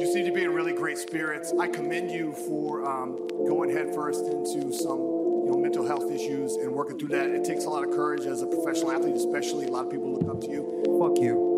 [0.00, 1.52] You seem to be in really great spirits.
[1.60, 6.72] I commend you for um, going headfirst into some you know, mental health issues and
[6.72, 7.28] working through that.
[7.28, 9.66] It takes a lot of courage as a professional athlete, especially.
[9.66, 10.62] A lot of people look up to you.
[10.98, 11.49] Fuck you.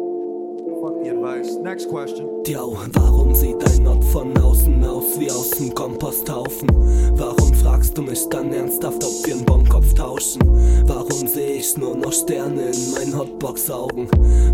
[1.23, 1.59] Advice.
[1.63, 2.29] Next question.
[2.47, 6.69] Yo, warum sieht ein Not von außen aus wie aus dem Komposthaufen?
[7.17, 10.43] Warum fragst du mich dann ernsthaft, ob wir einen Bombkopf tauschen?
[10.87, 14.09] Warum sehe ich nur noch Sterne in meinen Hotbox-Augen?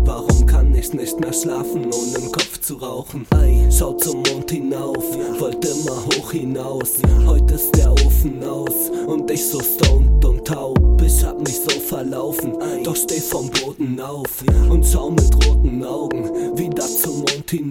[0.05, 3.25] Warum kann ich nicht mehr schlafen, ohne im Kopf zu rauchen?
[3.31, 5.03] Ei, schau zum Mond hinauf,
[5.39, 6.93] wollte immer hoch hinaus.
[7.25, 10.77] Heute ist der Ofen aus und ich so stoned und taub.
[11.03, 15.68] Ich hab mich so verlaufen, doch steh vom Boden auf und schau mit roten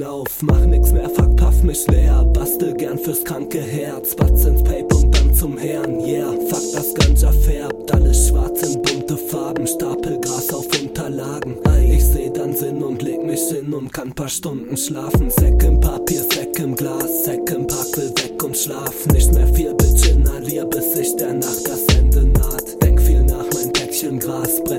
[0.09, 0.43] Hinauf.
[0.43, 2.25] Mach nix mehr, fuck, paff mich leer.
[2.33, 4.15] Bastel gern fürs kranke Herz.
[4.15, 6.01] Batz ins Paper und dann zum Herrn.
[6.01, 7.93] Yeah, fuck, das Ganja färbt.
[7.93, 9.67] Alles schwarz in bunte Farben.
[9.67, 11.57] Stapel Gras auf Unterlagen.
[11.87, 15.31] Ich seh dann Sinn und leg mich hin und kann paar Stunden schlafen.
[15.31, 17.25] Säck im Papier, Säck im Glas.
[17.25, 19.07] Säck im Pack will weg und schlaf.
[19.13, 22.83] Nicht mehr viel, bitch, inhalier, bis sich der Nacht das Ende naht.
[22.83, 24.78] Denk viel nach, mein Päckchen Gras brennt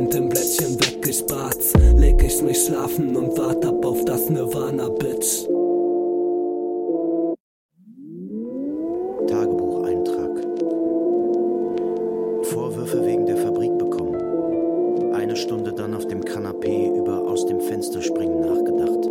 [2.60, 5.46] ich schlafen und wart ab auf das Nirvana, Bitch.
[9.28, 10.32] Tagebucheintrag.
[12.44, 15.14] Vorwürfe wegen der Fabrik bekommen.
[15.14, 19.10] Eine Stunde dann auf dem Kanapee über aus dem Fenster springen nachgedacht.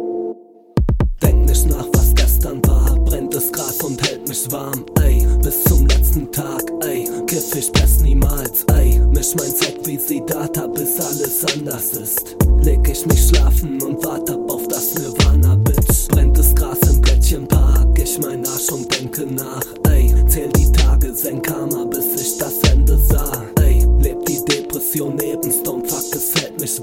[1.23, 2.97] Denk nicht nach, was gestern war.
[3.05, 5.27] Brennt das Gras und hält mich warm, ey.
[5.43, 7.09] Bis zum letzten Tag, ey.
[7.27, 9.01] Kiff ich best niemals, ey.
[9.13, 12.37] Misch mein Zeug wie Siddhartha, bis alles anders ist.
[12.63, 16.09] Leg ich mich schlafen und wart ab auf das Nirvana, Bitch.
[16.09, 20.15] Brennt das Gras im Blättchenpark, ich mein Arsch und denke nach, ey.
[20.29, 23.87] Zähl die Tage, senk Karma, bis ich das Ende sah, ey.
[24.01, 25.28] Leb die Depression fuck,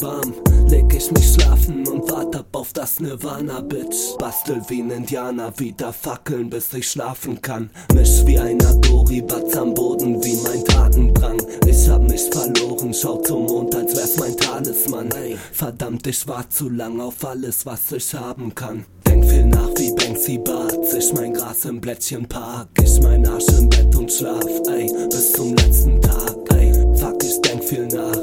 [0.01, 0.33] warm.
[0.67, 4.17] Leg ich mich schlafen und wart ab auf das Nirvana, Bitch.
[4.17, 7.69] Bastel wie ein Indianer, wieder fackeln, bis ich schlafen kann.
[7.93, 11.37] Misch wie ein Adori, Batz am Boden, wie mein Tatendrang.
[11.65, 15.11] Ich hab mich verloren, schau zum Mond, als wär's mein Talisman.
[15.11, 18.85] Ey, verdammt, ich war zu lang auf alles, was ich haben kann.
[19.07, 22.69] Denk viel nach wie Banksy Barts, ich mein Gras im Blättchenpark.
[22.81, 26.73] Ich mein Arsch im Bett und schlaf, ey, bis zum letzten Tag, ey.
[26.95, 28.14] Fuck, ich denk viel nach,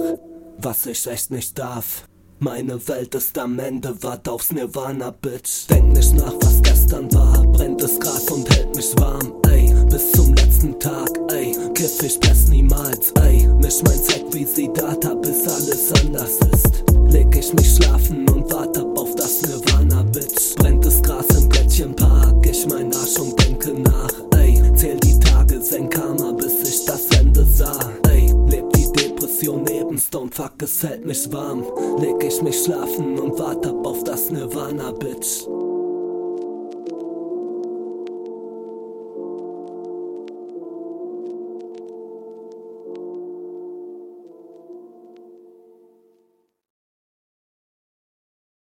[0.64, 2.04] was ich echt nicht darf.
[2.38, 5.68] Meine Welt ist am Ende, wart aufs Nirvana, Bitch.
[5.70, 7.40] Denk nicht nach, was gestern war.
[7.46, 9.72] Brennt das Gras und hält mich warm, ey.
[9.88, 11.56] Bis zum letzten Tag, ey.
[11.74, 13.46] Kiff ich best niemals, ey.
[13.60, 15.21] Misch mein Zeug wie Siddhartha, bis
[30.32, 31.64] fuck, es hält mich warm.
[31.98, 35.46] Leg ich mich schlafen und wart ab auf das Nirvana, Bitch.